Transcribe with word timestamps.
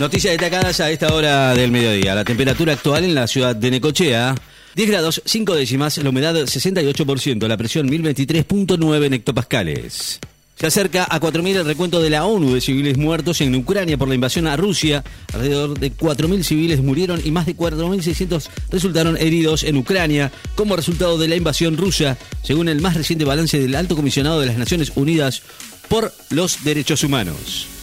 Noticias 0.00 0.32
destacadas 0.32 0.80
a 0.80 0.90
esta 0.90 1.12
hora 1.12 1.52
del 1.52 1.70
mediodía. 1.70 2.14
La 2.14 2.24
temperatura 2.24 2.72
actual 2.72 3.04
en 3.04 3.14
la 3.14 3.26
ciudad 3.26 3.54
de 3.54 3.70
Necochea. 3.70 4.34
10 4.74 4.88
grados 4.88 5.20
5 5.26 5.54
décimas, 5.54 5.98
la 5.98 6.08
humedad 6.08 6.34
68%, 6.36 7.46
la 7.46 7.58
presión 7.58 7.86
1023.9 7.86 9.04
en 9.04 9.12
hectopascales. 9.12 10.18
Se 10.56 10.66
acerca 10.66 11.04
a 11.04 11.20
4.000 11.20 11.56
el 11.56 11.66
recuento 11.66 12.00
de 12.00 12.08
la 12.08 12.24
ONU 12.24 12.54
de 12.54 12.62
civiles 12.62 12.96
muertos 12.96 13.42
en 13.42 13.54
Ucrania 13.54 13.98
por 13.98 14.08
la 14.08 14.14
invasión 14.14 14.46
a 14.46 14.56
Rusia. 14.56 15.04
Alrededor 15.34 15.78
de 15.78 15.92
4.000 15.92 16.44
civiles 16.44 16.80
murieron 16.80 17.20
y 17.22 17.30
más 17.30 17.44
de 17.44 17.54
4.600 17.54 18.48
resultaron 18.70 19.18
heridos 19.18 19.64
en 19.64 19.76
Ucrania 19.76 20.32
como 20.54 20.76
resultado 20.76 21.18
de 21.18 21.28
la 21.28 21.36
invasión 21.36 21.76
rusa, 21.76 22.16
según 22.42 22.70
el 22.70 22.80
más 22.80 22.94
reciente 22.94 23.26
balance 23.26 23.60
del 23.60 23.74
Alto 23.74 23.96
Comisionado 23.96 24.40
de 24.40 24.46
las 24.46 24.56
Naciones 24.56 24.92
Unidas 24.94 25.42
por 25.88 26.10
los 26.30 26.64
Derechos 26.64 27.04
Humanos. 27.04 27.79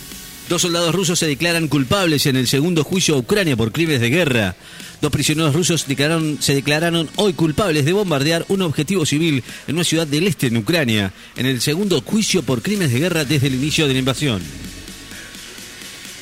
Dos 0.50 0.61
soldados 0.61 0.95
rusos 0.95 1.20
se 1.20 1.27
declaran 1.27 1.68
culpables 1.68 2.25
en 2.25 2.38
el 2.38 2.47
segundo 2.47 2.86
juicio 2.86 3.16
a 3.16 3.18
Ucrania 3.18 3.57
por 3.57 3.73
crímenes 3.73 4.00
de 4.00 4.10
guerra. 4.10 4.55
Dos 5.01 5.11
prisioneros 5.11 5.54
rusos 5.54 5.86
se 6.39 6.54
declararon 6.55 7.10
hoy 7.18 7.33
culpables 7.33 7.83
de 7.83 7.92
bombardear 7.92 8.46
un 8.47 8.61
objetivo 8.61 9.05
civil 9.05 9.43
en 9.68 9.75
una 9.75 9.83
ciudad 9.83 10.07
del 10.07 10.25
este 10.25 10.47
en 10.47 10.57
Ucrania, 10.57 11.11
en 11.36 11.46
el 11.47 11.60
segundo 11.60 12.02
juicio 12.02 12.43
por 12.43 12.61
crímenes 12.61 12.93
de 12.93 13.00
guerra 13.00 13.25
desde 13.25 13.47
el 13.47 13.55
inicio 13.55 13.88
de 13.88 13.93
la 13.93 14.00
invasión. 14.00 14.41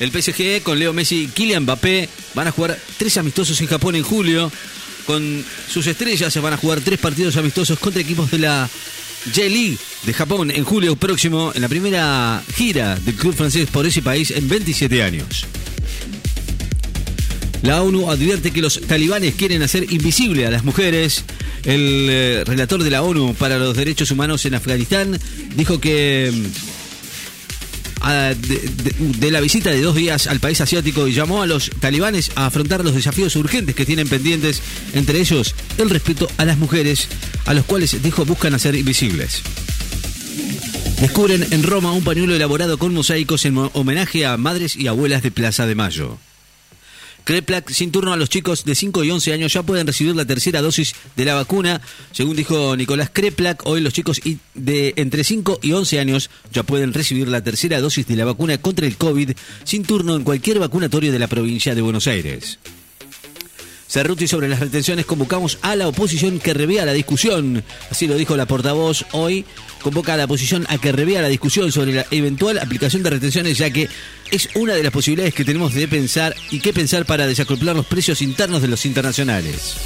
El 0.00 0.10
PSG 0.10 0.62
con 0.62 0.78
Leo 0.78 0.92
Messi 0.92 1.22
y 1.22 1.26
Kylian 1.28 1.62
Mbappé 1.62 2.08
van 2.34 2.48
a 2.48 2.52
jugar 2.52 2.78
tres 2.98 3.16
amistosos 3.16 3.60
en 3.60 3.68
Japón 3.68 3.94
en 3.94 4.02
julio. 4.02 4.50
Con 5.06 5.44
sus 5.70 5.86
estrellas 5.86 6.32
se 6.32 6.40
van 6.40 6.52
a 6.52 6.56
jugar 6.56 6.80
tres 6.80 6.98
partidos 6.98 7.36
amistosos 7.36 7.78
contra 7.78 8.02
equipos 8.02 8.30
de 8.30 8.40
la 8.40 8.68
J-League 9.34 9.78
de 10.04 10.12
Japón 10.12 10.50
en 10.50 10.64
julio 10.64 10.96
próximo 10.96 11.52
en 11.54 11.62
la 11.62 11.68
primera 11.68 12.42
gira 12.54 12.96
del 12.96 13.14
club 13.14 13.34
francés 13.34 13.68
por 13.70 13.86
ese 13.86 14.02
país 14.02 14.30
en 14.30 14.48
27 14.48 15.02
años. 15.02 15.46
La 17.62 17.82
ONU 17.82 18.10
advierte 18.10 18.52
que 18.52 18.62
los 18.62 18.80
talibanes 18.82 19.34
quieren 19.34 19.62
hacer 19.62 19.92
invisible 19.92 20.46
a 20.46 20.50
las 20.50 20.62
mujeres. 20.64 21.24
El 21.64 22.06
eh, 22.08 22.44
relator 22.46 22.82
de 22.82 22.90
la 22.90 23.02
ONU 23.02 23.34
para 23.34 23.58
los 23.58 23.76
Derechos 23.76 24.10
Humanos 24.10 24.44
en 24.44 24.54
Afganistán 24.54 25.18
dijo 25.56 25.80
que 25.80 26.32
de, 28.12 29.30
la 29.30 29.40
visita 29.40 29.70
de 29.70 29.82
dos 29.82 29.94
días 29.94 30.26
al 30.26 30.40
país 30.40 30.60
asiático 30.60 31.08
y 31.08 31.12
llamó 31.12 31.42
a 31.42 31.46
los 31.46 31.70
talibanes 31.80 32.30
a 32.36 32.46
afrontar 32.46 32.84
los 32.84 32.94
desafíos 32.94 33.36
urgentes 33.36 33.74
que 33.74 33.86
tienen 33.86 34.08
pendientes, 34.08 34.62
entre 34.94 35.20
ellos 35.20 35.54
el 35.78 35.90
respeto 35.90 36.28
a 36.36 36.44
las 36.44 36.58
mujeres, 36.58 37.08
a 37.46 37.54
los 37.54 37.64
cuales 37.64 38.02
dijo 38.02 38.24
buscan 38.24 38.54
hacer 38.54 38.74
invisibles. 38.74 39.42
Descubren 41.00 41.46
en 41.50 41.62
Roma 41.62 41.92
un 41.92 42.04
pañuelo 42.04 42.34
elaborado 42.34 42.78
con 42.78 42.94
mosaicos 42.94 43.44
en 43.44 43.58
homenaje 43.74 44.24
a 44.24 44.36
madres 44.36 44.76
y 44.76 44.86
abuelas 44.86 45.22
de 45.22 45.30
Plaza 45.30 45.66
de 45.66 45.74
Mayo. 45.74 46.18
Kreplak 47.26 47.70
sin 47.70 47.90
turno 47.90 48.12
a 48.12 48.16
los 48.16 48.30
chicos 48.30 48.64
de 48.64 48.76
5 48.76 49.02
y 49.02 49.10
11 49.10 49.32
años 49.32 49.52
ya 49.52 49.64
pueden 49.64 49.84
recibir 49.84 50.14
la 50.14 50.24
tercera 50.24 50.62
dosis 50.62 50.94
de 51.16 51.24
la 51.24 51.34
vacuna. 51.34 51.80
Según 52.12 52.36
dijo 52.36 52.76
Nicolás 52.76 53.10
Kreplak, 53.12 53.66
hoy 53.66 53.80
los 53.80 53.92
chicos 53.92 54.20
de 54.54 54.94
entre 54.96 55.24
5 55.24 55.58
y 55.60 55.72
11 55.72 55.98
años 55.98 56.30
ya 56.52 56.62
pueden 56.62 56.94
recibir 56.94 57.26
la 57.26 57.42
tercera 57.42 57.80
dosis 57.80 58.06
de 58.06 58.14
la 58.14 58.24
vacuna 58.24 58.58
contra 58.58 58.86
el 58.86 58.96
COVID 58.96 59.32
sin 59.64 59.82
turno 59.82 60.14
en 60.14 60.22
cualquier 60.22 60.60
vacunatorio 60.60 61.10
de 61.10 61.18
la 61.18 61.26
provincia 61.26 61.74
de 61.74 61.82
Buenos 61.82 62.06
Aires. 62.06 62.60
Cerruti 63.88 64.28
sobre 64.28 64.48
las 64.48 64.60
retenciones 64.60 65.04
convocamos 65.04 65.58
a 65.62 65.74
la 65.74 65.88
oposición 65.88 66.38
que 66.38 66.54
revea 66.54 66.84
la 66.84 66.92
discusión. 66.92 67.64
Así 67.90 68.06
lo 68.06 68.16
dijo 68.16 68.36
la 68.36 68.46
portavoz 68.46 69.04
hoy. 69.12 69.44
Convoca 69.86 70.14
a 70.14 70.16
la 70.16 70.24
oposición 70.24 70.66
a 70.68 70.78
que 70.78 70.90
revea 70.90 71.22
la 71.22 71.28
discusión 71.28 71.70
sobre 71.70 71.92
la 71.92 72.06
eventual 72.10 72.58
aplicación 72.58 73.04
de 73.04 73.10
retenciones, 73.10 73.56
ya 73.56 73.70
que 73.70 73.88
es 74.32 74.48
una 74.56 74.74
de 74.74 74.82
las 74.82 74.90
posibilidades 74.90 75.32
que 75.32 75.44
tenemos 75.44 75.74
de 75.74 75.86
pensar 75.86 76.34
y 76.50 76.58
qué 76.58 76.72
pensar 76.72 77.06
para 77.06 77.24
desacoplar 77.24 77.76
los 77.76 77.86
precios 77.86 78.20
internos 78.20 78.62
de 78.62 78.66
los 78.66 78.84
internacionales. 78.84 79.76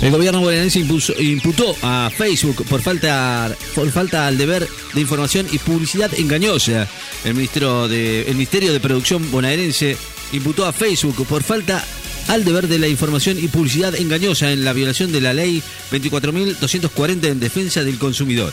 El 0.00 0.10
gobierno 0.10 0.40
bonaerense 0.40 0.78
imputó 0.78 1.76
a 1.82 2.10
Facebook 2.16 2.64
por 2.64 2.80
falta, 2.80 3.54
por 3.74 3.90
falta 3.90 4.26
al 4.26 4.38
deber 4.38 4.66
de 4.94 5.00
información 5.02 5.46
y 5.52 5.58
publicidad 5.58 6.10
engañosa. 6.18 6.88
El, 7.26 7.34
ministro 7.34 7.88
de, 7.88 8.22
el 8.22 8.36
Ministerio 8.36 8.72
de 8.72 8.80
Producción 8.80 9.30
bonaerense 9.30 9.98
imputó 10.32 10.64
a 10.64 10.72
Facebook 10.72 11.26
por 11.26 11.42
falta 11.42 11.84
al 12.28 12.44
deber 12.44 12.68
de 12.68 12.78
la 12.78 12.88
información 12.88 13.38
y 13.42 13.48
publicidad 13.48 13.94
engañosa 13.94 14.52
en 14.52 14.64
la 14.64 14.72
violación 14.72 15.10
de 15.12 15.20
la 15.20 15.32
ley 15.32 15.62
24.240 15.90 17.26
en 17.26 17.40
defensa 17.40 17.82
del 17.82 17.98
consumidor. 17.98 18.52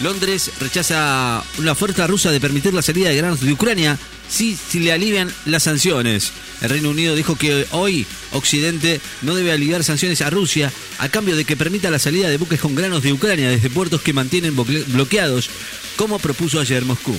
Londres 0.00 0.50
rechaza 0.58 1.44
una 1.58 1.72
oferta 1.72 2.06
rusa 2.06 2.30
de 2.30 2.40
permitir 2.40 2.72
la 2.72 2.82
salida 2.82 3.10
de 3.10 3.16
granos 3.16 3.40
de 3.40 3.52
Ucrania 3.52 3.98
si, 4.28 4.56
si, 4.56 4.80
le 4.80 4.92
alivian 4.92 5.30
las 5.44 5.64
sanciones. 5.64 6.32
El 6.62 6.70
Reino 6.70 6.90
Unido 6.90 7.14
dijo 7.14 7.36
que 7.36 7.66
hoy 7.72 8.06
Occidente 8.32 9.00
no 9.22 9.34
debe 9.34 9.52
aliviar 9.52 9.84
sanciones 9.84 10.22
a 10.22 10.30
Rusia 10.30 10.72
a 10.98 11.08
cambio 11.08 11.36
de 11.36 11.44
que 11.44 11.56
permita 11.56 11.90
la 11.90 11.98
salida 11.98 12.30
de 12.30 12.38
buques 12.38 12.60
con 12.60 12.74
granos 12.74 13.02
de 13.02 13.12
Ucrania 13.12 13.50
desde 13.50 13.68
puertos 13.68 14.00
que 14.00 14.12
mantienen 14.12 14.56
bloqueados, 14.56 15.50
como 15.96 16.18
propuso 16.18 16.60
ayer 16.60 16.84
Moscú. 16.84 17.14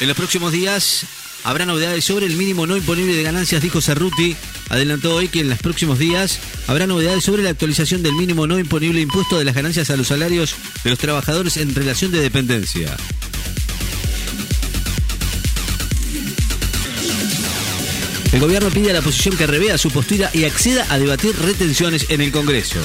En 0.00 0.08
los 0.08 0.16
próximos 0.16 0.52
días 0.52 1.06
habrá 1.44 1.66
novedades 1.66 2.04
sobre 2.04 2.26
el 2.26 2.36
mínimo 2.36 2.66
no 2.66 2.76
imponible 2.76 3.14
de 3.14 3.22
ganancias, 3.22 3.62
dijo 3.62 3.80
Cerruti. 3.80 4.36
Adelantó 4.68 5.14
hoy 5.14 5.28
que 5.28 5.40
en 5.40 5.50
los 5.50 5.58
próximos 5.58 5.98
días 5.98 6.38
habrá 6.66 6.86
novedades 6.86 7.24
sobre 7.24 7.42
la 7.42 7.50
actualización 7.50 8.02
del 8.02 8.14
mínimo 8.14 8.46
no 8.46 8.58
imponible 8.58 9.00
impuesto 9.00 9.38
de 9.38 9.44
las 9.44 9.54
ganancias 9.54 9.90
a 9.90 9.96
los 9.96 10.08
salarios 10.08 10.54
de 10.84 10.90
los 10.90 10.98
trabajadores 10.98 11.56
en 11.56 11.74
relación 11.74 12.10
de 12.10 12.20
dependencia. 12.20 12.96
El 18.32 18.40
gobierno 18.40 18.70
pide 18.70 18.90
a 18.90 18.94
la 18.94 19.00
oposición 19.00 19.36
que 19.36 19.46
revea 19.46 19.76
su 19.76 19.90
postura 19.90 20.30
y 20.32 20.44
acceda 20.44 20.86
a 20.88 20.98
debatir 20.98 21.36
retenciones 21.36 22.06
en 22.08 22.22
el 22.22 22.32
Congreso. 22.32 22.80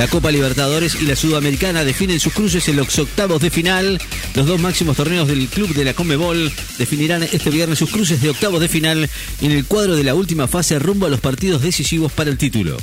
La 0.00 0.08
Copa 0.08 0.30
Libertadores 0.30 0.94
y 0.94 1.04
la 1.04 1.14
Sudamericana 1.14 1.84
definen 1.84 2.20
sus 2.20 2.32
cruces 2.32 2.66
en 2.70 2.76
los 2.76 2.98
octavos 2.98 3.42
de 3.42 3.50
final. 3.50 4.00
Los 4.34 4.46
dos 4.46 4.58
máximos 4.58 4.96
torneos 4.96 5.28
del 5.28 5.46
club 5.48 5.74
de 5.74 5.84
la 5.84 5.92
Conmebol 5.92 6.50
definirán 6.78 7.22
este 7.22 7.50
viernes 7.50 7.80
sus 7.80 7.90
cruces 7.90 8.22
de 8.22 8.30
octavos 8.30 8.62
de 8.62 8.68
final 8.68 9.10
en 9.42 9.50
el 9.50 9.66
cuadro 9.66 9.96
de 9.96 10.04
la 10.04 10.14
última 10.14 10.48
fase 10.48 10.78
rumbo 10.78 11.04
a 11.04 11.10
los 11.10 11.20
partidos 11.20 11.60
decisivos 11.60 12.12
para 12.12 12.30
el 12.30 12.38
título. 12.38 12.78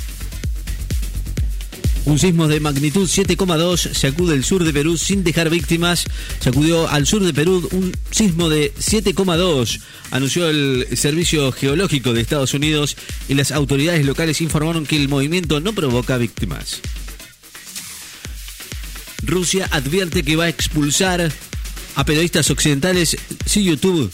Un 2.04 2.20
sismo 2.20 2.46
de 2.46 2.60
magnitud 2.60 3.08
7,2 3.08 3.94
sacude 3.94 4.36
el 4.36 4.44
sur 4.44 4.62
de 4.62 4.72
Perú 4.72 4.96
sin 4.96 5.24
dejar 5.24 5.50
víctimas. 5.50 6.04
Sacudió 6.38 6.88
al 6.88 7.04
sur 7.04 7.24
de 7.24 7.34
Perú 7.34 7.68
un 7.72 7.96
sismo 8.12 8.48
de 8.48 8.72
7,2, 8.74 9.80
anunció 10.12 10.48
el 10.48 10.86
Servicio 10.96 11.50
Geológico 11.50 12.12
de 12.12 12.20
Estados 12.20 12.54
Unidos 12.54 12.96
y 13.28 13.34
las 13.34 13.50
autoridades 13.50 14.06
locales 14.06 14.40
informaron 14.40 14.86
que 14.86 14.94
el 14.94 15.08
movimiento 15.08 15.58
no 15.58 15.72
provoca 15.72 16.16
víctimas. 16.16 16.80
Rusia 19.22 19.68
advierte 19.70 20.22
que 20.22 20.36
va 20.36 20.44
a 20.44 20.48
expulsar 20.48 21.30
a 21.94 22.04
periodistas 22.04 22.50
occidentales 22.50 23.16
si 23.44 23.64
YouTube 23.64 24.12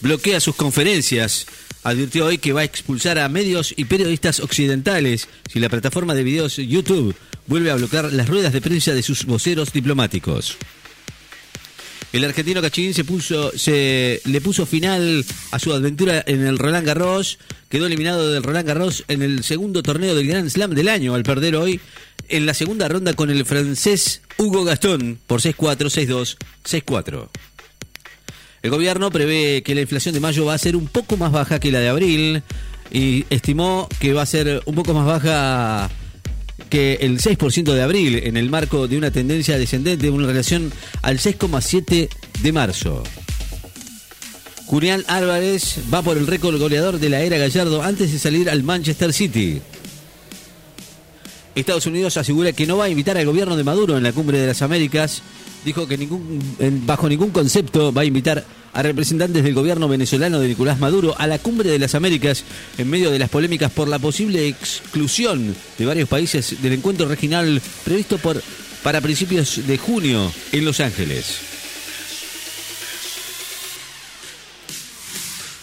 bloquea 0.00 0.40
sus 0.40 0.54
conferencias. 0.56 1.46
Advirtió 1.82 2.26
hoy 2.26 2.38
que 2.38 2.52
va 2.52 2.60
a 2.60 2.64
expulsar 2.64 3.18
a 3.18 3.28
medios 3.30 3.72
y 3.74 3.86
periodistas 3.86 4.40
occidentales 4.40 5.28
si 5.50 5.60
la 5.60 5.70
plataforma 5.70 6.14
de 6.14 6.24
videos 6.24 6.56
YouTube 6.56 7.14
vuelve 7.46 7.70
a 7.70 7.76
bloquear 7.76 8.12
las 8.12 8.28
ruedas 8.28 8.52
de 8.52 8.60
prensa 8.60 8.92
de 8.92 9.02
sus 9.02 9.24
voceros 9.24 9.72
diplomáticos. 9.72 10.58
El 12.12 12.24
argentino 12.24 12.60
Cachín 12.60 12.92
se 12.92 13.04
puso, 13.04 13.56
se 13.56 14.20
le 14.24 14.40
puso 14.40 14.66
final 14.66 15.24
a 15.52 15.58
su 15.60 15.72
aventura 15.72 16.24
en 16.26 16.44
el 16.44 16.58
Roland 16.58 16.84
Garros. 16.84 17.38
Quedó 17.68 17.86
eliminado 17.86 18.32
del 18.32 18.42
Roland 18.42 18.66
Garros 18.66 19.04
en 19.06 19.22
el 19.22 19.44
segundo 19.44 19.82
torneo 19.82 20.16
del 20.16 20.26
Grand 20.26 20.50
Slam 20.50 20.74
del 20.74 20.88
año 20.88 21.14
al 21.14 21.22
perder 21.22 21.54
hoy 21.54 21.80
en 22.30 22.46
la 22.46 22.54
segunda 22.54 22.88
ronda 22.88 23.14
con 23.14 23.30
el 23.30 23.44
francés 23.44 24.22
Hugo 24.38 24.64
Gastón 24.64 25.18
por 25.26 25.40
6-4, 25.40 25.76
6-2, 26.06 26.36
6-4. 26.64 27.28
El 28.62 28.70
gobierno 28.70 29.10
prevé 29.10 29.62
que 29.62 29.74
la 29.74 29.80
inflación 29.80 30.14
de 30.14 30.20
mayo 30.20 30.44
va 30.44 30.54
a 30.54 30.58
ser 30.58 30.76
un 30.76 30.86
poco 30.86 31.16
más 31.16 31.32
baja 31.32 31.60
que 31.60 31.72
la 31.72 31.80
de 31.80 31.88
abril 31.88 32.42
y 32.90 33.24
estimó 33.30 33.88
que 33.98 34.12
va 34.12 34.22
a 34.22 34.26
ser 34.26 34.62
un 34.66 34.74
poco 34.74 34.94
más 34.94 35.06
baja 35.06 35.90
que 36.68 36.98
el 37.00 37.20
6% 37.20 37.72
de 37.72 37.82
abril 37.82 38.20
en 38.24 38.36
el 38.36 38.50
marco 38.50 38.86
de 38.86 38.98
una 38.98 39.10
tendencia 39.10 39.58
descendente 39.58 40.06
en 40.06 40.26
relación 40.26 40.72
al 41.02 41.18
6,7% 41.18 42.08
de 42.42 42.52
marzo. 42.52 43.02
Julián 44.66 45.04
Álvarez 45.08 45.78
va 45.92 46.02
por 46.02 46.16
el 46.16 46.28
récord 46.28 46.56
goleador 46.58 47.00
de 47.00 47.08
la 47.08 47.22
era 47.22 47.38
Gallardo 47.38 47.82
antes 47.82 48.12
de 48.12 48.18
salir 48.18 48.48
al 48.48 48.62
Manchester 48.62 49.12
City. 49.12 49.60
Estados 51.54 51.86
Unidos 51.86 52.16
asegura 52.16 52.52
que 52.52 52.66
no 52.66 52.76
va 52.76 52.84
a 52.84 52.88
invitar 52.88 53.16
al 53.18 53.26
gobierno 53.26 53.56
de 53.56 53.64
Maduro 53.64 53.96
en 53.96 54.02
la 54.02 54.12
cumbre 54.12 54.38
de 54.38 54.46
las 54.46 54.62
Américas. 54.62 55.22
Dijo 55.64 55.86
que 55.86 55.98
bajo 56.86 57.08
ningún 57.08 57.30
concepto 57.30 57.92
va 57.92 58.02
a 58.02 58.06
invitar 58.06 58.44
a 58.72 58.82
representantes 58.82 59.42
del 59.42 59.54
gobierno 59.54 59.88
venezolano 59.88 60.38
de 60.38 60.48
Nicolás 60.48 60.78
Maduro 60.78 61.14
a 61.18 61.26
la 61.26 61.38
cumbre 61.38 61.70
de 61.70 61.78
las 61.78 61.94
Américas 61.94 62.44
en 62.78 62.88
medio 62.88 63.10
de 63.10 63.18
las 63.18 63.28
polémicas 63.28 63.70
por 63.70 63.88
la 63.88 63.98
posible 63.98 64.46
exclusión 64.46 65.54
de 65.76 65.86
varios 65.86 66.08
países 66.08 66.62
del 66.62 66.74
encuentro 66.74 67.08
regional 67.08 67.60
previsto 67.84 68.18
para 68.82 69.00
principios 69.00 69.66
de 69.66 69.76
junio 69.76 70.32
en 70.52 70.64
Los 70.64 70.80
Ángeles. 70.80 71.50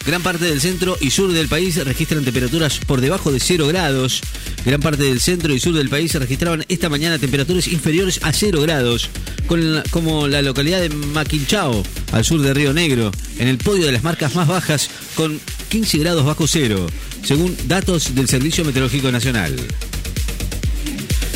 Gran 0.08 0.22
parte 0.22 0.46
del 0.46 0.58
centro 0.58 0.96
y 1.02 1.10
sur 1.10 1.32
del 1.32 1.48
país 1.48 1.76
registran 1.84 2.24
temperaturas 2.24 2.78
por 2.78 3.02
debajo 3.02 3.30
de 3.30 3.40
cero 3.40 3.66
grados. 3.66 4.22
Gran 4.68 4.82
parte 4.82 5.04
del 5.04 5.18
centro 5.18 5.54
y 5.54 5.60
sur 5.60 5.72
del 5.72 5.88
país 5.88 6.14
registraban 6.14 6.62
esta 6.68 6.90
mañana 6.90 7.18
temperaturas 7.18 7.68
inferiores 7.68 8.20
a 8.22 8.34
0 8.34 8.60
grados, 8.60 9.08
con 9.46 9.82
como 9.90 10.28
la 10.28 10.42
localidad 10.42 10.82
de 10.82 10.90
Maquinchao, 10.90 11.82
al 12.12 12.22
sur 12.22 12.42
de 12.42 12.52
Río 12.52 12.74
Negro, 12.74 13.10
en 13.38 13.48
el 13.48 13.56
podio 13.56 13.86
de 13.86 13.92
las 13.92 14.04
marcas 14.04 14.34
más 14.34 14.46
bajas, 14.46 14.90
con 15.14 15.40
15 15.70 15.96
grados 15.96 16.26
bajo 16.26 16.46
cero, 16.46 16.86
según 17.24 17.56
datos 17.66 18.14
del 18.14 18.28
Servicio 18.28 18.62
Meteorológico 18.62 19.10
Nacional. 19.10 19.56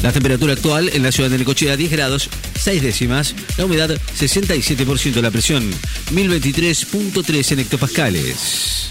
La 0.02 0.12
temperatura 0.12 0.52
actual 0.52 0.90
en 0.92 1.02
la 1.02 1.10
ciudad 1.10 1.30
de 1.30 1.38
Necochea 1.38 1.78
10 1.78 1.90
grados 1.90 2.28
6 2.60 2.82
décimas, 2.82 3.34
la 3.56 3.64
humedad 3.64 3.98
67%, 4.20 5.22
la 5.22 5.30
presión 5.30 5.70
1023.3 6.10 7.52
en 7.52 7.58
hectopascales. 7.60 8.90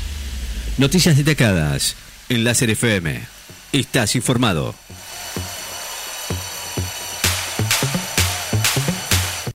Noticias 0.79 1.15
destacadas 1.15 1.95
en 2.27 2.43
Láser 2.43 2.71
FM. 2.71 3.30
Estás 3.71 4.15
informado. 4.15 4.75